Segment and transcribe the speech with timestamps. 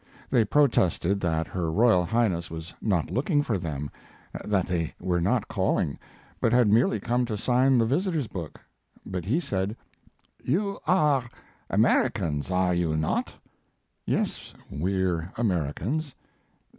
[0.31, 3.91] They protested that her Royal Highness was not looking for them,
[4.43, 5.99] that they were not calling,
[6.39, 8.59] but had merely come to sign the visitors' book,
[9.05, 9.77] but he said:
[10.43, 11.29] "You are
[11.69, 13.31] Americans, are you not?"
[14.03, 16.15] "Yes, we are Americans."